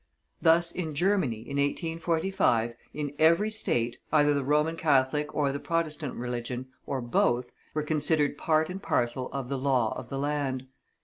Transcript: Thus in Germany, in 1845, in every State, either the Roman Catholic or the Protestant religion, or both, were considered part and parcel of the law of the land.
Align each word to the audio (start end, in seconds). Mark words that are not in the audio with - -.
Thus 0.41 0.71
in 0.71 0.95
Germany, 0.95 1.41
in 1.47 1.57
1845, 1.57 2.73
in 2.95 3.13
every 3.19 3.51
State, 3.51 3.97
either 4.11 4.33
the 4.33 4.43
Roman 4.43 4.75
Catholic 4.75 5.31
or 5.35 5.51
the 5.51 5.59
Protestant 5.59 6.15
religion, 6.15 6.65
or 6.87 7.01
both, 7.01 7.51
were 7.75 7.83
considered 7.83 8.35
part 8.35 8.67
and 8.67 8.81
parcel 8.81 9.31
of 9.31 9.47
the 9.47 9.59
law 9.59 9.93
of 9.95 10.09
the 10.09 10.17
land. 10.17 10.65